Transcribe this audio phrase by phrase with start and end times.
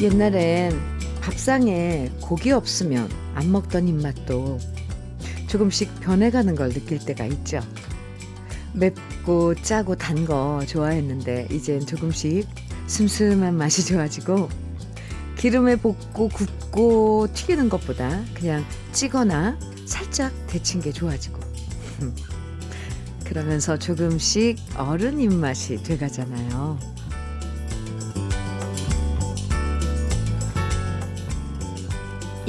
[0.00, 0.78] 옛날엔
[1.20, 4.58] 밥상에 고기 없으면 안 먹던 입맛도
[5.46, 7.60] 조금씩 변해가는 걸 느낄 때가 있죠.
[8.72, 12.46] 맵고 짜고 단 거 좋아했는데 이젠 조금씩
[12.86, 14.48] 슴슴한 맛이 좋아지고
[15.36, 21.40] 기름에 볶고 굽고 튀기는 것보다 그냥 찌거나 살짝 데친 게 좋아지고
[23.26, 26.78] 그러면서 조금씩 어른 입맛이 돼가잖아요.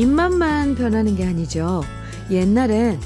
[0.02, 1.84] 입맛만 변하는 게 아니죠.
[2.32, 3.00] 옛날엔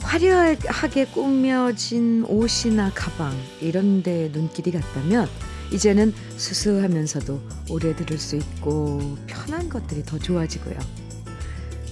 [0.00, 5.28] 화려하게 꾸며진 옷이나 가방 이런 데 눈길이 갔다면
[5.70, 10.78] 이제는 수수하면서도 오래 들을 수 있고 편한 것들이 더 좋아지고요.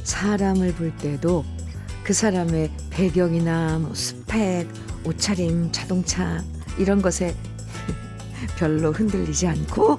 [0.04, 1.44] 사람을 볼 때도
[2.02, 4.66] 그 사람의 배경이나 뭐 스펙,
[5.04, 6.42] 옷차림, 자동차
[6.78, 7.36] 이런 것에
[8.56, 9.98] 별로 흔들리지 않고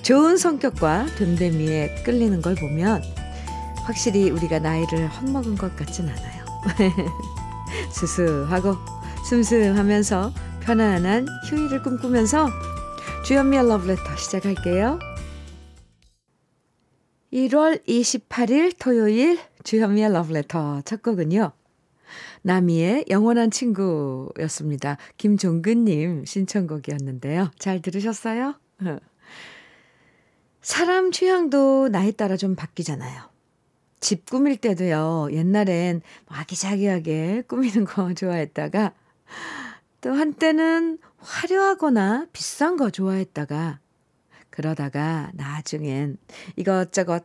[0.00, 3.02] 좋은 성격과 됨됨이에 끌리는 걸 보면
[3.86, 6.44] 확실히 우리가 나이를 헛먹은 것 같진 않아요.
[7.90, 8.74] 스스하고
[9.28, 12.48] 슴슴하면서 편안한 휴일을 꿈꾸면서
[13.24, 14.98] 주현미의 러브레터 시작할게요.
[17.32, 21.52] 1월 28일 토요일 주현미의 러브레터 첫 곡은요.
[22.42, 24.96] 나미의 영원한 친구였습니다.
[25.16, 27.52] 김종근님 신청곡이었는데요.
[27.58, 28.54] 잘 들으셨어요?
[30.60, 33.35] 사람 취향도 나이 따라 좀 바뀌잖아요.
[34.00, 38.92] 집 꾸밀 때도요, 옛날엔 아기자기하게 꾸미는 거 좋아했다가,
[40.00, 43.80] 또 한때는 화려하거나 비싼 거 좋아했다가,
[44.50, 46.18] 그러다가 나중엔
[46.56, 47.24] 이것저것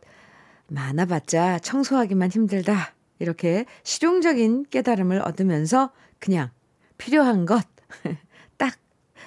[0.68, 2.94] 많아봤자 청소하기만 힘들다.
[3.18, 6.50] 이렇게 실용적인 깨달음을 얻으면서 그냥
[6.98, 7.64] 필요한 것
[8.58, 8.76] 딱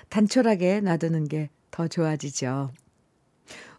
[0.10, 2.72] 단촐하게 놔두는 게 더 좋아지죠.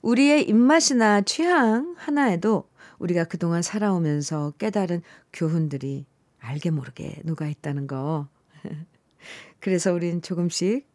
[0.03, 2.69] 우리의 입맛이나 취향 하나에도
[2.99, 5.03] 우리가 그동안 살아오면서 깨달은
[5.33, 6.07] 교훈들이
[6.39, 8.29] 알게 모르게 녹아 있다는 거.
[9.61, 10.87] 그래서 우린 조금씩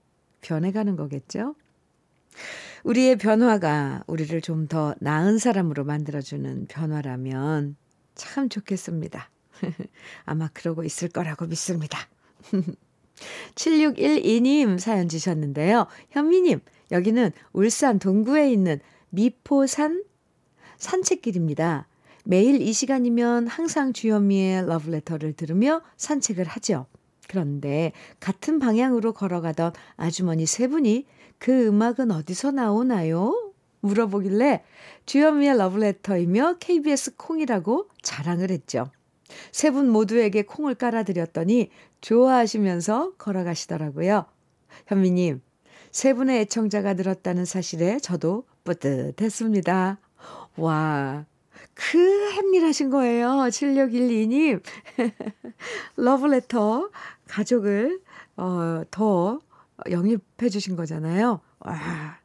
[0.42, 1.56] 변해가는 거겠죠?
[2.84, 7.76] 우리의 변화가 우리를 좀 더 나은 사람으로 만들어주는 변화라면
[8.16, 9.30] 참 좋겠습니다.
[10.26, 11.98] 아마 그러고 있을 거라고 믿습니다.
[13.56, 15.88] 7612님 사연 주셨는데요.
[16.10, 16.60] 현미님,
[16.92, 18.80] 여기는 울산 동구에 있는
[19.10, 20.04] 미포산
[20.78, 21.88] 산책길입니다.
[22.26, 26.86] 매일 이 시간이면 항상 주현미의 러브레터를 들으며 산책을 하죠.
[27.28, 31.06] 그런데 같은 방향으로 걸어가던 아주머니 세 분이
[31.40, 33.54] 그 음악은 어디서 나오나요?
[33.82, 34.64] 물어보길래
[35.06, 38.92] 주현미의 러브레터이며 KBS 콩이라고 자랑을 했죠.
[39.52, 41.70] 세 분 모두에게 콩을 깔아드렸더니
[42.02, 44.26] 좋아하시면서 걸어가시더라고요.
[44.88, 45.42] 현미님,
[45.92, 50.00] 세 분의 애청자가 늘었다는 사실에 저도 뿌듯했습니다.
[50.58, 51.26] 와,
[51.74, 53.28] 그 햄일하신 거예요.
[53.28, 54.62] 7612님.
[55.96, 56.90] 러브레터
[57.28, 58.02] 가족을
[58.38, 59.40] 어, 더
[59.90, 61.42] 영입해 주신 거잖아요.
[61.60, 62.20] 와,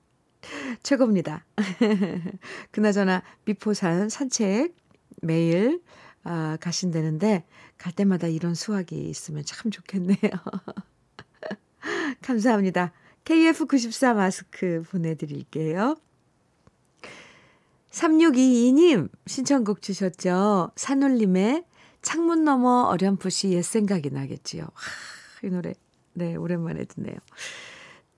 [0.82, 1.44] 최고입니다.
[2.70, 4.74] 그나저나 미포산 산책
[5.22, 5.82] 매일
[6.24, 7.44] 아, 가신다는데
[7.78, 10.18] 갈 때마다 이런 수확이 있으면 참 좋겠네요.
[12.22, 12.92] 감사합니다.
[13.24, 15.96] KF94 마스크 보내드릴게요.
[17.96, 20.70] 3622님 신청곡 주셨죠.
[20.76, 21.64] 산울림의
[22.02, 24.64] 창문 너머 어렴풋이 옛 생각이 나겠지요.
[24.64, 25.72] 하, 이 노래
[26.12, 27.16] 네 오랜만에 듣네요.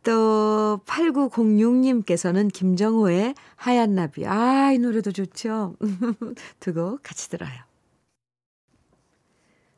[0.02, 4.26] 또 8906님께서는 김정호의 하얀 나비.
[4.26, 5.76] 아, 이 노래도 좋죠.
[6.60, 7.68] 두 곡 같이 들어요.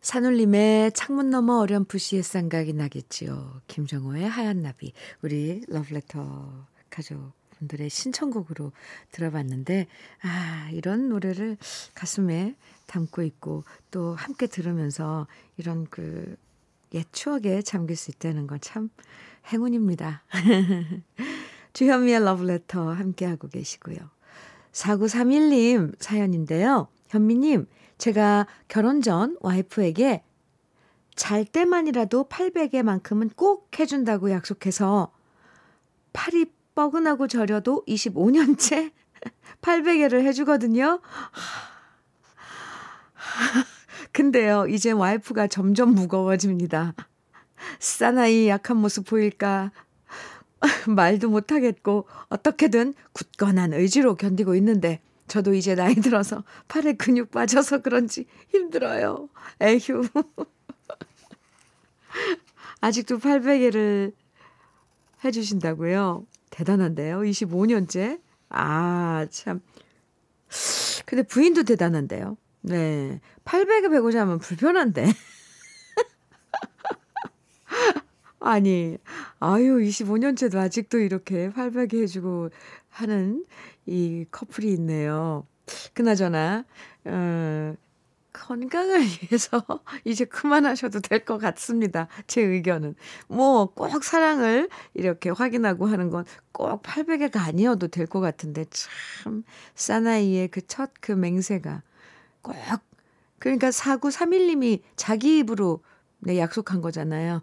[0.00, 3.60] 산울림의 창문 너머 어렴풋이 옛 생각이 나겠지요.
[3.66, 4.94] 김정호의 하얀 나비.
[5.20, 8.72] 우리 러브레터 가족 분들의 신청곡으로
[9.12, 9.86] 들어봤는데,
[10.22, 11.56] 아, 이런 노래를
[11.94, 13.62] 가슴에 담고 있고,
[13.92, 16.36] 또 함께 들으면서 이런 그
[16.92, 18.90] 옛 추억에 잠길 수 있다는 건 참
[19.52, 20.22] 행운입니다.
[21.72, 23.96] 주현미의 러브레터 함께하고 계시고요.
[24.72, 26.88] 4931님 사연인데요.
[27.08, 27.66] 현미님,
[27.98, 30.22] 제가 결혼 전 와이프에게
[31.14, 35.12] 잘 때만이라도 800에만큼은 꼭 해준다고 약속해서
[36.12, 36.46] 팔이
[36.80, 38.92] 뻐근하고 저려도 25년째
[39.60, 41.02] 800회를 해주거든요.
[44.12, 46.94] 근데요, 이제 와이프가 점점 무거워집니다.
[47.78, 49.72] 사나이 약한 모습 보일까?
[50.88, 58.26] 말도 못하겠고, 어떻게든 굳건한 의지로 견디고 있는데, 저도 이제 나이 들어서 팔에 근육 빠져서 그런지
[58.48, 59.28] 힘들어요.
[59.60, 60.02] 에휴.
[62.80, 64.14] 아직도 800회를
[65.22, 66.26] 해주신다고요?
[66.50, 67.20] 대단한데요.
[67.20, 68.20] 25년째.
[68.50, 69.60] 아, 참.
[71.06, 72.36] 근데 부인도 대단한데요.
[72.62, 73.20] 네.
[73.44, 75.04] 800에 배고 자면 불편한데.
[78.40, 78.96] 아니,
[79.38, 82.50] 아유, 25년째도 아직도 이렇게 800에 해주고
[82.88, 83.44] 하는
[83.86, 85.46] 이 커플이 있네요.
[85.94, 86.64] 그나저나,
[87.04, 87.74] 어,
[88.32, 89.00] 건강을
[89.30, 89.64] 위해서
[90.04, 92.08] 이제 그만하셔도 될 것 같습니다.
[92.26, 92.94] 제 의견은.
[93.28, 99.44] 뭐, 꼭 사랑을 이렇게 확인하고 하는 건 꼭 800회가 아니어도 될 것 같은데, 참,
[99.74, 101.82] 사나이의 그 첫그 맹세가
[102.42, 102.56] 꼭,
[103.38, 105.82] 그러니까 4931님이 자기 입으로
[106.20, 107.40] 네, 약속한 거잖아요.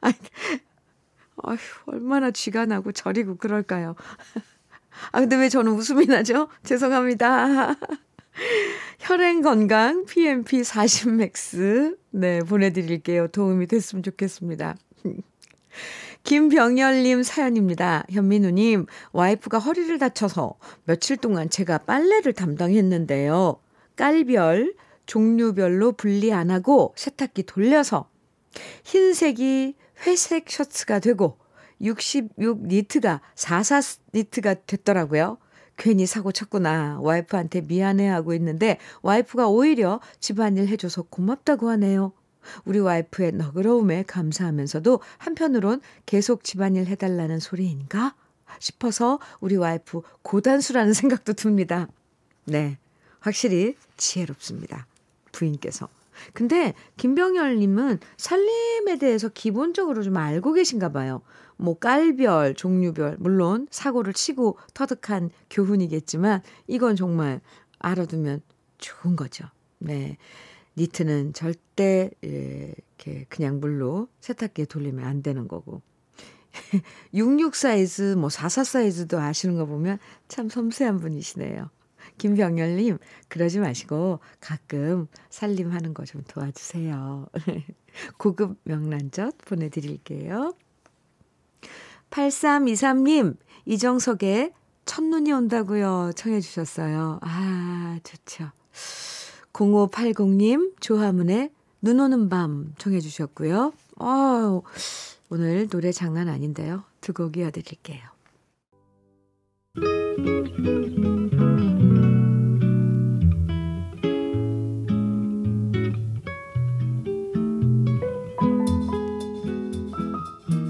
[1.42, 1.56] 아휴,
[1.86, 3.94] 얼마나 쥐가 나고 저리고 그럴까요?
[5.12, 6.48] 아, 근데 왜 저는 웃음이 나죠?
[6.64, 7.74] 죄송합니다.
[8.98, 13.28] 혈행 건강 PMP 40 맥스 네 보내드릴게요.
[13.28, 14.76] 도움이 됐으면 좋겠습니다.
[16.24, 18.04] 김병열님 사연입니다.
[18.10, 23.60] 현민우님, 와이프가 허리를 다쳐서 며칠 동안 제가 빨래를 담당했는데요.
[23.96, 24.74] 깔별,
[25.06, 28.10] 종류별로 분리 안 하고 세탁기 돌려서
[28.84, 29.74] 흰색이
[30.06, 31.38] 회색 셔츠가 되고
[31.80, 35.38] 66 니트가 44 니트가 됐더라고요.
[35.78, 36.98] 괜히 사고 쳤구나.
[37.00, 42.12] 와이프한테 미안해하고 있는데 와이프가 오히려 집안일 해줘서 고맙다고 하네요.
[42.64, 48.14] 우리 와이프의 너그러움에 감사하면서도 한편으론 계속 집안일 해달라는 소리인가
[48.58, 51.88] 싶어서 우리 와이프 고단수라는 생각도 듭니다.
[52.44, 52.78] 네.
[53.20, 54.86] 확실히 지혜롭습니다.
[55.32, 55.88] 부인께서.
[56.32, 61.22] 근데 김병열님은 살림에 대해서 기본적으로 좀 알고 계신가 봐요.
[61.58, 67.40] 뭐 깔별, 종류별, 물론 사고를 치고 터득한 교훈이겠지만 이건 정말
[67.80, 68.40] 알아두면
[68.78, 69.46] 좋은 거죠.
[69.78, 70.16] 네.
[70.76, 75.82] 니트는 절대 예, 이렇게 그냥 물로 세탁기에 돌리면 안 되는 거고.
[77.14, 81.70] 66 사이즈, 뭐 44 사이즈도 아시는 거 보면 참 섬세한 분이시네요.
[82.18, 87.26] 김병열님, 그러지 마시고 가끔 살림하는 거 좀 도와주세요.
[88.18, 90.54] 고급 명란젓 보내드릴게요.
[92.10, 94.52] 8323님, 이정석의
[94.84, 96.12] 첫눈이 온다고요.
[96.16, 97.18] 청해 주셨어요.
[97.22, 98.50] 아, 좋죠.
[99.52, 101.50] 0580님, 조화문의
[101.82, 103.72] 눈 오는 밤 청해 주셨고요.
[104.00, 104.62] 어,
[105.30, 106.84] 오늘 노래 장난 아닌데요.
[107.00, 108.00] 두 곡 이어드릴게요.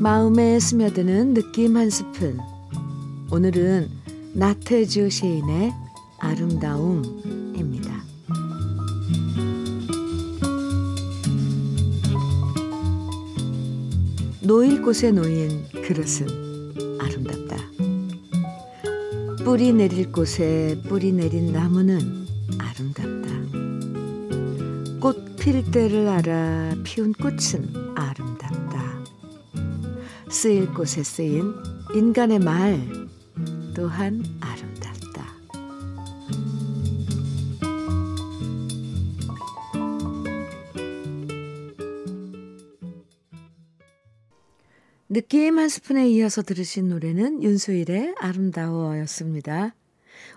[0.01, 2.39] 마음에 스며드는 느낌 한 스푼.
[3.33, 3.91] 오늘은
[4.33, 5.73] 나태주 시인의
[6.19, 8.05] 아름다움입니다.
[14.41, 17.57] 놓일 곳에 놓인 그릇은 아름답다.
[19.45, 22.25] 뿌리 내릴 곳에 뿌리 내린 나무는
[22.57, 23.29] 아름답다.
[25.01, 27.88] 꽃 필 때를 알아 피운 꽃은.
[30.39, 31.53] 쓰일 곳에 쓰인
[31.97, 32.79] 인간의 말
[33.75, 35.27] 또한 아름답다.
[45.09, 49.75] 느낌 한 스푼에 이어서 들으신 노래는 윤수일의 아름다워였습니다.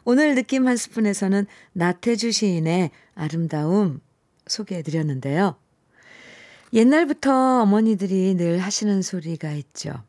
[0.03, 4.01] 오늘 느낌 한 스푼에서는 나태주 시인의 아름다움
[4.47, 5.57] 소개해 드렸는데요.
[6.73, 10.03] 옛날부터 어머니들이 늘 하시는 소리가 있죠.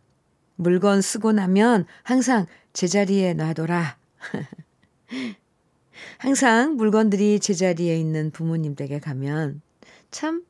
[0.54, 3.97] 물건 쓰고 나면 항상 제자리에 놔둬라.
[6.19, 9.61] 항상 물건들이 제자리에 있는 부모님 댁에 가면
[10.12, 10.45] 참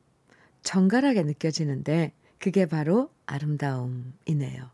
[0.61, 4.69] 정갈하게 느껴지는데 그게 바로 아름다움이네요.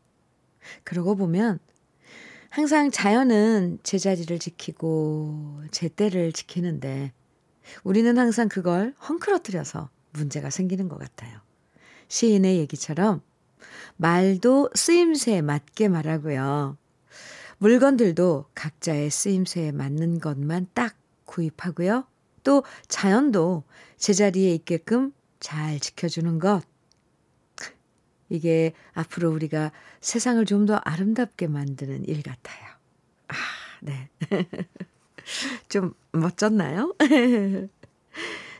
[0.83, 1.59] 그러고 보면
[2.49, 7.13] 항상 자연은 제자리를 지키고 제때를 지키는데
[7.83, 9.89] 우리는 항상 그걸 헝클어뜨려서
[10.19, 11.39] 문제가 생기는 것 같아요.
[12.09, 13.21] 시인의 얘기처럼
[13.97, 16.77] 말도 쓰임새에 맞게 말하고요.
[17.57, 20.95] 물건들도 각자의 쓰임새에 맞는 것만 딱
[21.25, 22.05] 구입하고요.
[22.43, 23.63] 또 자연도
[23.97, 26.63] 제자리에 있게끔 잘 지켜주는 것.
[28.29, 29.71] 이게 앞으로 우리가
[30.01, 32.67] 세상을 좀 더 아름답게 만드는 일 같아요.
[33.27, 33.33] 아,
[33.81, 34.09] 네.
[35.67, 36.95] 좀 멋졌나요?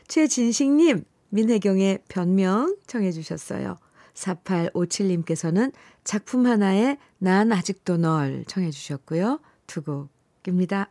[0.08, 3.78] 최진식님, 민혜경의 변명 청해 주셨어요.
[4.14, 5.72] 4857님께서는
[6.04, 9.40] 작품 하나에 난 아직도 널 청해 주셨고요.
[9.66, 10.90] 두 곡입니다.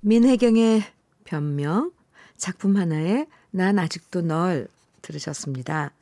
[0.00, 0.82] 민혜경의
[1.24, 1.92] 변명,
[2.36, 4.68] 작품 하나에 난 아직도 널
[5.02, 5.92] 들으셨습니다.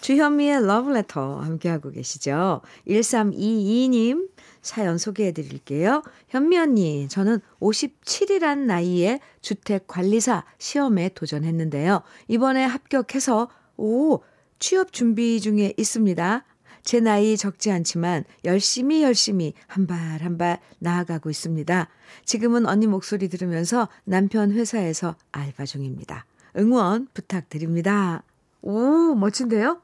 [0.00, 2.62] 주현미의 러브레터 함께하고 계시죠.
[2.88, 4.28] 1322님
[4.66, 6.02] 사연 소개해 드릴게요.
[6.28, 12.02] 현미 언니, 저는 57이란 나이에 주택관리사 시험에 도전했는데요.
[12.28, 14.20] 이번에 합격해서, 오,
[14.58, 16.44] 취업 준비 중에 있습니다.
[16.82, 21.88] 제 나이 적지 않지만 열심히 열심히 한 발 한 발 나아가고 있습니다.
[22.24, 26.26] 지금은 언니 목소리 들으면서 남편 회사에서 알바 중입니다.
[26.56, 28.22] 응원 부탁드립니다.
[28.62, 29.80] 오, 멋진데요?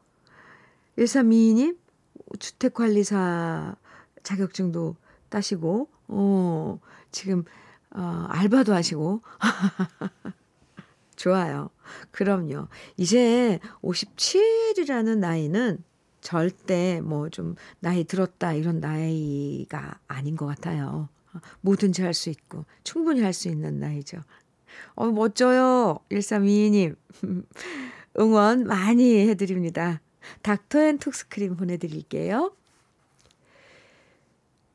[0.98, 1.76] 1322님,
[2.38, 3.76] 주택관리사
[4.22, 4.96] 자격증도
[5.28, 6.78] 따시고, 어,
[7.10, 7.44] 지금,
[7.90, 9.22] 어, 알바도 하시고.
[11.16, 11.70] 좋아요.
[12.10, 12.68] 그럼요.
[12.96, 15.84] 이제 57이라는 나이는
[16.20, 21.08] 절대 뭐 좀 나이 들었다 이런 나이가 아닌 것 같아요.
[21.62, 24.18] 뭐든지 할 수 있고 충분히 할 수 있는 나이죠.
[24.94, 25.98] 어, 멋져요.
[26.10, 26.96] 1322님.
[28.18, 30.00] 응원 많이 해드립니다.
[30.42, 32.54] 닥터 앤 톡스크림 보내드릴게요.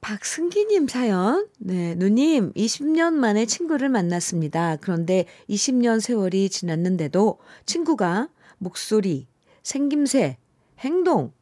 [0.02, 1.48] 박승기님 사연.
[1.60, 4.78] 네, 누님, 20년 만에 친구를 만났습니다.
[4.78, 9.28] 그런데 20년 세월이 지났는데도 친구가 목소리,
[9.64, 10.38] 생김새,
[10.80, 11.34] 행동,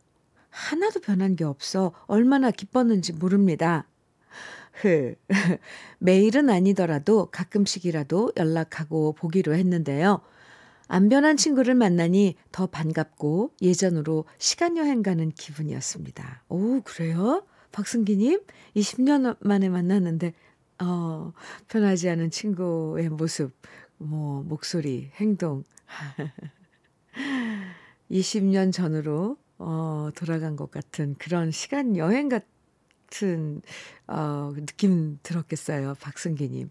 [0.50, 3.88] 하나도 변한 게 없어 얼마나 기뻤는지 모릅니다.
[4.74, 5.16] 흐,
[6.00, 10.22] 매일은 아니더라도 가끔씩이라도 연락하고 보기로 했는데요.
[10.88, 16.44] 안 변한 친구를 만나니 더 반갑고 예전으로 시간여행 가는 기분이었습니다.
[16.50, 17.44] 오, 그래요?
[17.76, 18.40] 박승기님,
[18.78, 20.34] 20년 만에 만났는데,
[20.82, 21.34] 어,
[21.68, 23.52] 변하지 않은 친구의 모습,
[23.98, 25.66] 뭐, 목소리, 행동.
[28.10, 33.62] 20년 전으로, 어, 돌아간 것 같은 그런 시간 여행 같은,
[34.08, 35.96] 어, 느낌 들었겠어요.
[36.00, 36.70] 박승기님.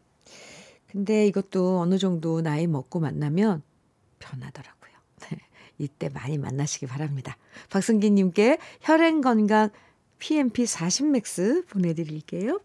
[0.90, 3.62] 근데 이것도 어느 정도 나이 먹고 만나면
[4.20, 4.92] 변하더라고요.
[5.28, 5.38] 네,
[5.76, 7.36] 이때 많이 만나시기 바랍니다.
[7.68, 9.68] 박승기님께 혈행 건강
[10.18, 12.60] PMP 40 맥스 보내드릴게요.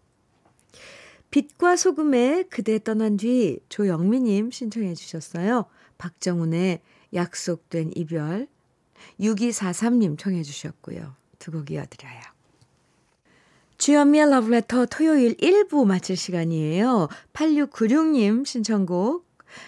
[1.31, 5.65] 빛과 소금에 그대 떠난 뒤 조영미님 신청해 주셨어요.
[5.97, 6.81] 박정훈의
[7.13, 8.47] 약속된 이별
[9.19, 11.15] 6243님 청해 주셨고요.
[11.37, 12.21] 두 곡 이어드려요.
[13.77, 17.07] 주현미의 러브레터 토요일 1부 마칠 시간이에요.
[17.33, 19.25] 8696님 신청곡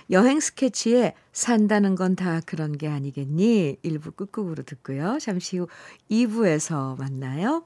[0.09, 3.77] 여행 스케치에 산다는 건 다 그런 게 아니겠니?
[3.83, 5.17] 1부 끝곡으로 듣고요.
[5.21, 5.67] 잠시 후
[6.09, 7.65] 2부에서 만나요.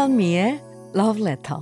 [0.00, 0.62] 주현미의
[0.96, 1.60] Love Letter.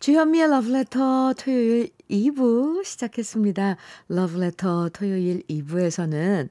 [0.00, 0.44] 주현미의
[0.74, 3.76] Letter 토요일 2부 시작했습니다.
[4.42, 6.48] Letter 토요일 2부에서는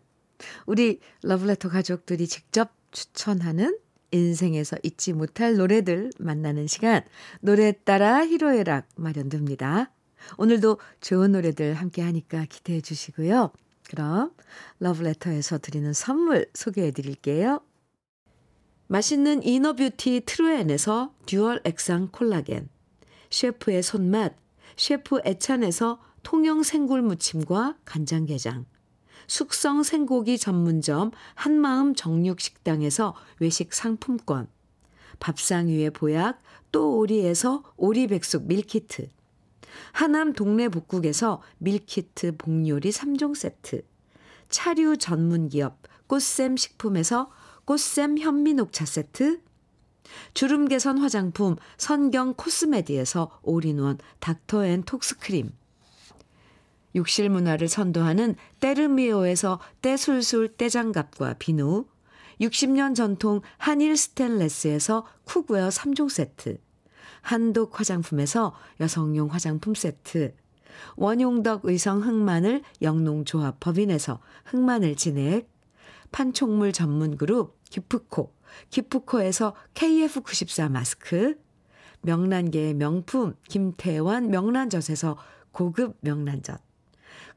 [0.67, 0.99] 우리
[1.45, 3.75] Letter 가족들이 직접 추천하는
[4.11, 7.01] 인생에서 잊지 못할 노래들 만나는 시간
[7.41, 9.91] 노래 따라 희로애락 마련됩니다.
[10.37, 13.51] 오늘도 좋은 노래들 함께 하니까 기대해 주시고요.
[13.89, 14.31] 그럼
[14.79, 17.61] 러브레터에서 드리는 선물 소개해 드릴게요.
[18.87, 22.69] 맛있는 inner beauty 트루엔에서 dual 액상 콜라겐
[23.29, 24.35] 셰프의 손맛
[24.77, 28.65] 셰프 애찬에서 통영 생굴 무침과 간장게장
[29.27, 34.47] 숙성 생고기 전문점 한마음 정육식당에서 외식 상품권
[35.19, 39.09] 밥상 위의 보약 또 오리에서 오리백숙 밀키트
[39.91, 43.83] 하남 동네 복국에서 밀키트 복요리 3종 세트,
[44.49, 47.31] 차류 전문 기업 꽃샘 식품에서
[47.65, 49.41] 꽃샘 현미 녹차 세트,
[50.33, 55.51] 주름 개선 화장품 선경 코스메디에서 올인원 닥터 앤 톡스 크림,
[56.95, 61.85] 욕실 문화를 선도하는 때르미오에서 때술술 때장갑과 비누,
[62.41, 66.59] 60년 전통 한일 스텐레스에서 cookware 3종 세트,
[67.23, 70.35] 한독 화장품에서 여성용 화장품 세트,
[70.97, 75.49] 원용덕 의성 흑마늘 영농조합 법인에서 흑마늘 진액,
[76.11, 78.33] 판촉물 전문 그룹 기프코,
[78.69, 81.41] 기프코에서 KF94 마스크,
[82.01, 85.17] 명란계의 명품 김태환 명란젓에서
[85.53, 86.61] 고급 명란젓,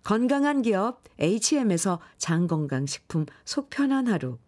[0.02, 4.38] 건강한 기업 H&M에서 장건강식품 속편한 하루,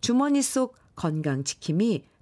[0.00, 2.04] 주머니 속 건강지킴이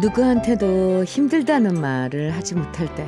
[0.00, 3.06] 누구한테도 힘들다는 말을 하지 못할 때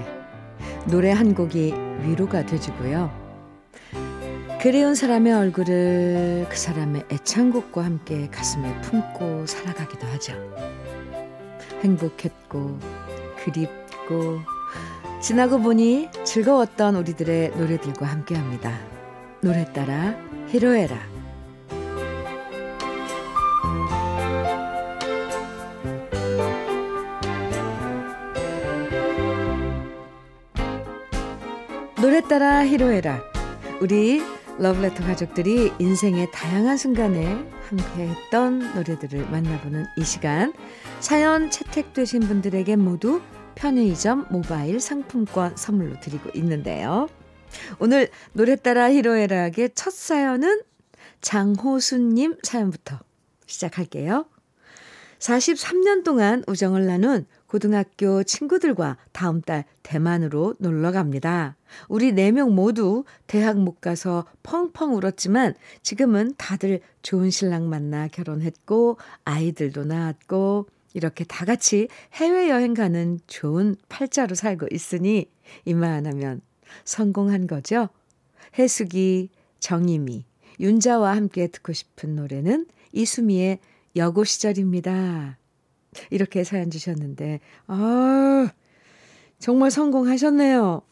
[0.86, 1.72] 노래 한 곡이
[2.02, 3.10] 위로가 되주고요.
[4.60, 10.34] 그리운 사람의 얼굴을 그 사람의 애창곡과 함께 가슴에 품고 살아가기도 하죠.
[11.82, 12.78] 행복했고
[13.42, 14.40] 그립고
[15.22, 18.78] 지나고 보니 즐거웠던 우리들의 노래들과 함께합니다.
[19.40, 20.14] 노래 따라
[20.48, 21.11] 히로에라
[32.02, 33.22] 노래 따라 히로에라.
[33.80, 34.20] 우리
[34.58, 37.24] 러브레터 가족들이 인생의 다양한 순간에
[37.68, 40.52] 함께했던 노래들을 만나보는 이 시간.
[40.98, 43.20] 사연 채택되신 분들에게 모두
[43.54, 47.08] 편의점 모바일 상품권 선물로 드리고 있는데요.
[47.78, 50.60] 오늘 노래 따라 히로에락의 첫 사연은
[51.20, 52.98] 장호순님 사연부터
[53.46, 54.26] 시작할게요.
[55.20, 61.54] 43년 동안 우정을 나눈 고등학교 친구들과 다음 달 대만으로 놀러 갑니다.
[61.86, 68.96] 우리 네 명 모두 대학 못 가서 펑펑 울었지만 지금은 다들 좋은 신랑 만나 결혼했고
[69.26, 75.26] 아이들도 낳았고 이렇게 다 같이 해외여행 가는 좋은 팔자로 살고 있으니
[75.66, 76.40] 이만하면
[76.86, 77.90] 성공한 거죠.
[78.58, 79.28] 해숙이,
[79.60, 80.24] 정임이,
[80.58, 83.58] 윤자와 함께 듣고 싶은 노래는 이수미의
[83.96, 85.41] 여고 시절입니다.
[86.10, 88.50] 이렇게 사연 주셨는데, 아,
[89.38, 90.82] 정말 성공하셨네요.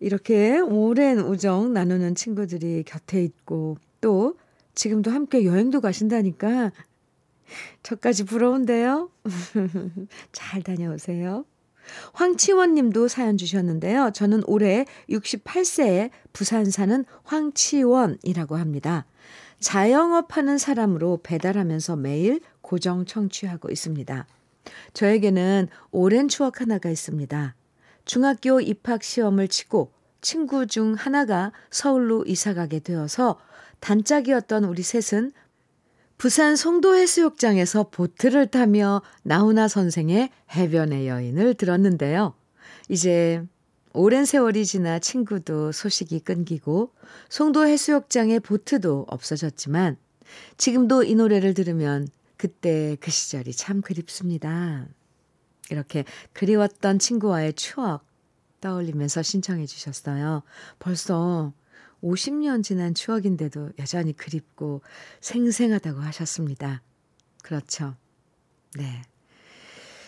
[0.00, 4.36] 이렇게 오랜 우정 나누는 친구들이 곁에 있고, 또
[4.74, 6.72] 지금도 함께 여행도 가신다니까,
[7.82, 9.10] 저까지 부러운데요?
[10.32, 11.44] 잘 다녀오세요.
[12.12, 14.10] 황치원 님도 사연 주셨는데요.
[14.14, 19.06] 저는 올해 68세에 부산 사는 황치원이라고 합니다.
[19.60, 24.26] 자영업 하는 사람으로 배달하면서 매일 고정 청취하고 있습니다.
[24.92, 27.54] 저에게는 오랜 추억 하나가 있습니다.
[28.04, 33.40] 중학교 입학 시험을 치고 친구 중 하나가 서울로 이사 가게 되어서
[33.80, 35.32] 단짝이었던 우리 셋은
[36.18, 42.34] 부산 송도 해수욕장에서 보트를 타며 나훈아 선생의 해변의 여인을 들었는데요.
[42.90, 43.42] 이제
[43.94, 46.92] 오랜 세월이 지나 친구도 소식이 끊기고
[47.30, 49.96] 송도 해수욕장의 보트도 없어졌지만
[50.58, 54.86] 지금도 이 노래를 들으면 그때 그 시절이 참 그립습니다.
[55.70, 58.06] 이렇게 그리웠던 친구와의 추억
[58.60, 60.42] 떠올리면서 신청해 주셨어요.
[60.78, 61.52] 벌써
[62.02, 64.82] 50년 지난 추억인데도 여전히 그립고
[65.20, 66.82] 생생하다고 하셨습니다.
[67.42, 67.96] 그렇죠.
[68.76, 69.02] 네.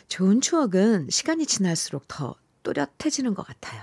[0.08, 3.82] 좋은 추억은 시간이 지날수록 더 또렷해지는 것 같아요.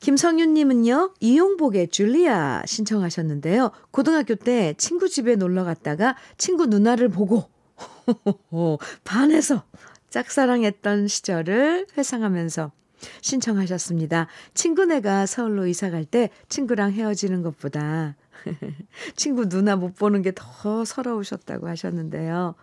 [0.00, 3.72] 김성윤님은요, 이용복의 줄리아 신청하셨는데요.
[3.90, 7.44] 고등학교 때 친구 집에 놀러 갔다가 친구 누나를 보고
[9.04, 9.64] 반해서
[10.10, 12.72] 짝사랑했던 시절을 회상하면서
[13.20, 14.26] 신청하셨습니다.
[14.54, 18.16] 친구네가 서울로 이사 갈 때 친구랑 헤어지는 것보다
[19.16, 22.54] 친구 누나 못 보는 게 더 서러우셨다고 하셨는데요.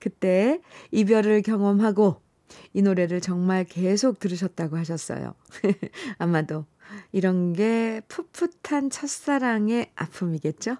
[0.00, 2.20] 그때 이별을 경험하고
[2.72, 5.34] 이 노래를 정말 계속 들으셨다고 하셨어요.
[6.18, 6.66] 아마도
[7.12, 10.76] 이런 게 풋풋한 첫사랑의 아픔이겠죠?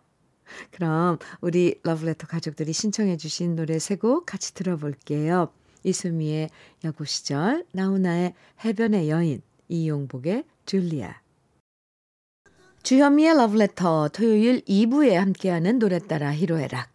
[0.71, 5.51] 그럼 우리 러브레터 가족들이 신청해 주신 노래 세 곡 같이 들어볼게요.
[5.85, 6.51] 이수미의
[6.85, 11.21] 여고 시절, 나훈아의 해변의 여인, 이용복의 줄리아.
[12.83, 16.91] 주현미의 러브레터 토요일 2부에 함께하는 노래 따라 히로에락.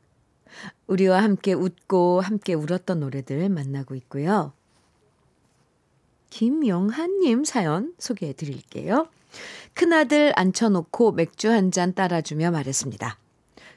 [0.87, 4.53] 우리와 함께 웃고 함께 울었던 노래들 만나고 있고요.
[6.29, 9.07] 김영한님 사연 소개해 드릴게요.
[9.73, 13.17] 큰아들 앉혀놓고 맥주 한 잔 따라주며 말했습니다.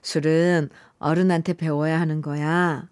[0.02, 2.88] 술은 어른한테 배워야 하는 거야.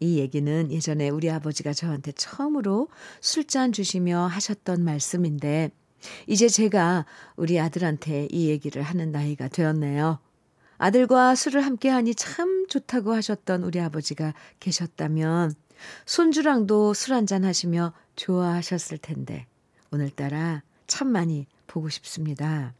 [0.00, 2.88] 이 얘기는 예전에 우리 아버지가 저한테 처음으로
[3.20, 5.70] 술잔 주시며 하셨던 말씀인데,
[6.26, 10.18] 이제 제가 우리 아들한테 이 얘기를 하는 나이가 되었네요.
[10.78, 15.54] 아들과 술을 함께 하니 참 좋다고 하셨던 우리 아버지가 계셨다면,
[16.06, 19.46] 손주랑도 술 한잔 하시며 좋아하셨을 텐데
[19.90, 22.74] 오늘따라 참 많이 보고 싶습니다.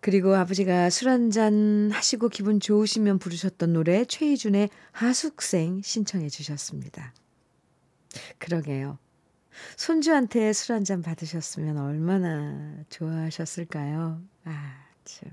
[0.00, 7.12] 그리고 아버지가 술 한잔 하시고 기분 좋으시면 부르셨던 노래 최희준의 하숙생 신청해 주셨습니다.
[8.38, 8.98] 그러게요.
[9.76, 14.22] 손주한테 술 한잔 받으셨으면 얼마나 좋아하셨을까요?
[14.44, 15.30] 아, 참.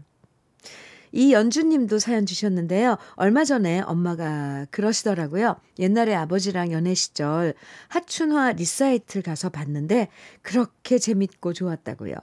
[1.12, 2.98] 이 연주님도 사연 주셨는데요.
[3.16, 5.56] 얼마 전에 엄마가 그러시더라고요.
[5.80, 7.54] 옛날에 아버지랑 연애 시절
[7.90, 10.10] 하춘화 리사이틀 가서 봤는데
[10.42, 12.16] 그렇게 재밌고 좋았다고요.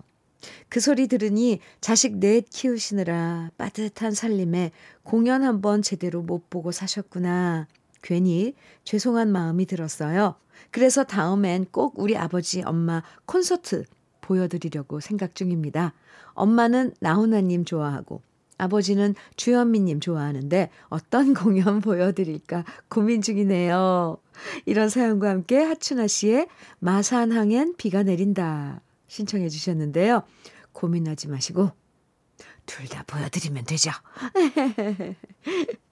[0.68, 7.66] 그 소리 들으니 자식 넷 키우시느라 빠듯한 살림에 공연 한번 제대로 못 보고 사셨구나.
[8.02, 10.34] 괜히 죄송한 마음이 들었어요.
[10.70, 13.84] 그래서 다음엔 꼭 우리 아버지, 엄마 콘서트
[14.20, 15.94] 보여드리려고 생각 중입니다.
[16.34, 18.22] 엄마는 나훈아님 좋아하고
[18.58, 24.18] 아버지는 주현미님 좋아하는데 어떤 공연 보여드릴까 고민 중이네요.
[24.66, 26.48] 이런 사연과 함께 하춘아 씨의
[26.80, 30.22] 마산항엔 비가 내린다 신청해 주셨는데요.
[30.72, 31.70] 고민하지 마시고
[32.66, 33.90] 둘 다 보여드리면 되죠.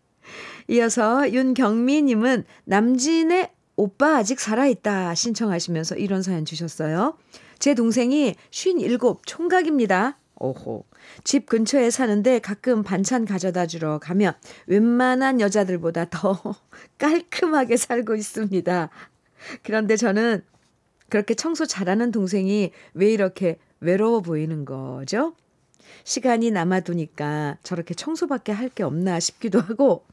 [0.68, 7.16] 이어서 윤경미님은 남진의 오빠 아직 살아있다 신청하시면서 이런 사연 주셨어요.
[7.59, 10.18] 제 동생이 57 총각입니다.
[10.42, 10.85] 오호.
[11.24, 14.35] 집 근처에 사는데 가끔 반찬 가져다 주러 가면
[14.66, 16.38] 웬만한 여자들보다 더
[16.98, 18.90] 깔끔하게 살고 있습니다.
[19.62, 20.44] 그런데 저는
[21.09, 25.35] 그렇게 청소 잘하는 동생이 왜 이렇게 외로워 보이는 거죠?
[26.05, 30.05] 시간이 남아두니까 저렇게 청소밖에 할 게 없나 싶기도 하고,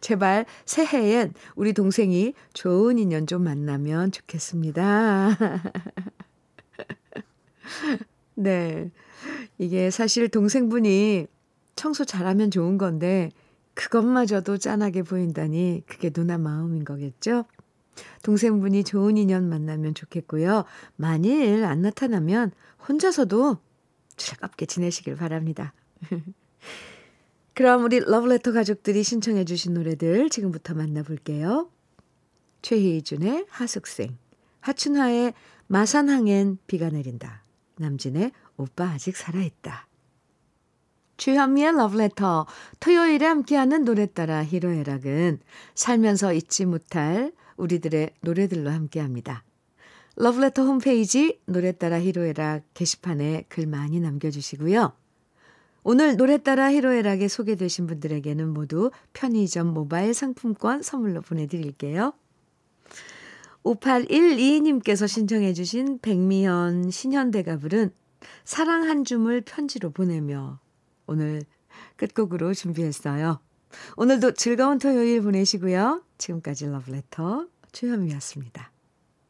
[0.00, 5.38] 제발 새해엔 우리 동생이 좋은 인연 좀 만나면 좋겠습니다.
[8.34, 8.90] 네.
[9.58, 11.26] 이게 사실 동생분이
[11.76, 13.30] 청소 잘하면 좋은 건데,
[13.74, 17.44] 그것마저도 짠하게 보인다니 그게 누나 마음인 거겠죠?
[18.22, 20.64] 동생분이 좋은 인연 만나면 좋겠고요.
[20.96, 22.52] 만일 안 나타나면
[22.88, 23.58] 혼자서도
[24.16, 25.74] 즐겁게 지내시길 바랍니다.
[27.54, 31.70] 그럼 우리 러브레터 가족들이 신청해 주신 노래들 지금부터 만나볼게요.
[32.62, 34.16] 최희준의 하숙생,
[34.60, 35.34] 하춘화의
[35.68, 37.43] 마산항엔 비가 내린다,
[37.76, 39.88] 남진의 오빠 아직 살아있다.
[41.16, 42.46] 주현미의 러브레터
[42.80, 45.40] 토요일에 함께하는 노래 따라 히로애락은
[45.74, 49.44] 살면서 잊지 못할 우리들의 노래들로 함께합니다.
[50.16, 54.92] 러브레터 홈페이지 노래 따라 히로애락 게시판에 글 많이 남겨주시고요.
[55.82, 62.14] 오늘 노래 따라 히로애락에 소개되신 분들에게는 모두 편의점 모바일 상품권 선물로 보내드릴게요.
[63.64, 67.90] 5812님께서 신청해 주신 백미연 신현대가 부른
[68.44, 70.60] 사랑 한 줌을 편지로 보내며
[71.06, 71.42] 오늘
[71.96, 73.40] 끝곡으로 준비했어요.
[73.96, 76.02] 오늘도 즐거운 토요일 보내시고요.
[76.18, 78.73] 지금까지 러브레터 주현미였습니다.